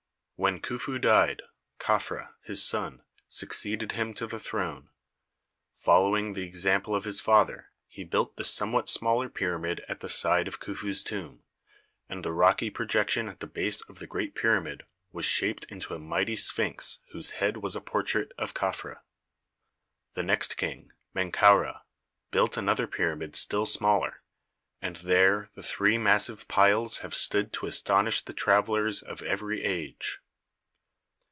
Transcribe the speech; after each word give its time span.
When 0.43 0.59
Khufu 0.59 0.97
died, 0.99 1.43
Kaphra, 1.77 2.33
his 2.41 2.63
son, 2.63 3.03
succeeded 3.27 3.91
him 3.91 4.11
to 4.15 4.25
the 4.25 4.39
throne. 4.39 4.89
Following 5.71 6.33
the 6.33 6.43
example 6.47 6.95
of 6.95 7.03
his 7.03 7.21
father, 7.21 7.69
he 7.85 8.03
built 8.03 8.37
the 8.37 8.43
somewhat 8.43 8.89
smaller 8.89 9.29
pyramid 9.29 9.85
at 9.87 9.99
the 9.99 10.09
side 10.09 10.47
of 10.47 10.59
Khufu' 10.59 10.89
s 10.89 11.03
tomb, 11.03 11.43
and 12.09 12.25
the 12.25 12.31
rocky 12.33 12.71
pro 12.71 12.87
jection 12.87 13.29
at 13.29 13.39
the 13.39 13.45
base 13.45 13.81
of 13.81 13.99
the 13.99 14.07
great 14.07 14.33
pyramid 14.33 14.81
was 15.11 15.25
shaped 15.25 15.65
into 15.65 15.93
a 15.93 15.99
mighty 15.99 16.35
sphynx 16.35 16.97
whose 17.11 17.33
head 17.37 17.57
was 17.57 17.75
a 17.75 17.79
portrait 17.81 18.31
of 18.39 18.55
Kaphra. 18.55 19.01
The 20.15 20.23
next 20.23 20.57
King, 20.57 20.91
Menkaura, 21.13 21.81
built 22.31 22.57
another 22.57 22.87
pyramid 22.87 23.35
still 23.35 23.67
smaller, 23.67 24.23
and 24.81 24.95
there 24.95 25.51
the 25.53 25.61
three 25.61 25.99
massive 25.99 26.47
piles 26.47 26.97
have 27.01 27.13
stood 27.13 27.53
to 27.53 27.67
astonish 27.67 28.25
the 28.25 28.33
travellers 28.33 29.03
of 29.03 29.21
every 29.21 29.63
age. 29.63 30.17